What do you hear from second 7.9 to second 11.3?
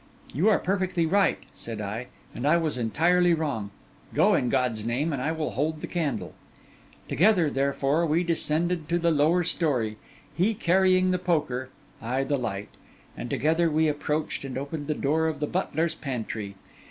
we descended to the lower story, he carrying the